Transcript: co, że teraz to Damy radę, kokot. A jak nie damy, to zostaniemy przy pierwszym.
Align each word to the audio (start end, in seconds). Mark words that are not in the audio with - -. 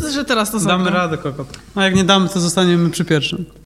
co, 0.00 0.10
że 0.10 0.24
teraz 0.24 0.50
to 0.50 0.60
Damy 0.60 0.90
radę, 0.90 1.18
kokot. 1.18 1.46
A 1.74 1.84
jak 1.84 1.94
nie 1.94 2.04
damy, 2.04 2.28
to 2.28 2.40
zostaniemy 2.40 2.90
przy 2.90 3.04
pierwszym. 3.04 3.44